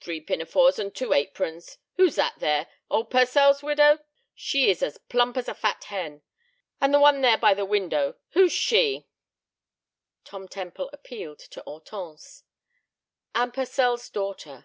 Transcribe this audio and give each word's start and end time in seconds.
"Three 0.00 0.22
pinafores 0.22 0.78
and 0.78 0.94
two 0.94 1.12
aprons! 1.12 1.76
Who's 1.96 2.14
that 2.16 2.36
there—old 2.38 3.10
Purcell's 3.10 3.62
widow? 3.62 3.98
She 4.34 4.70
is 4.70 4.82
as 4.82 4.96
plump 4.96 5.36
as 5.36 5.50
a 5.50 5.54
fat 5.54 5.84
hen! 5.84 6.22
And 6.80 6.94
the 6.94 6.98
one 6.98 7.20
there 7.20 7.36
by 7.36 7.52
the 7.52 7.66
window, 7.66 8.14
who's 8.30 8.52
she?" 8.54 9.06
Tom 10.24 10.48
Temple 10.48 10.88
appealed 10.94 11.40
to 11.40 11.60
Hortense. 11.66 12.44
"Anne 13.34 13.52
Purcell's 13.52 14.08
daughter." 14.08 14.64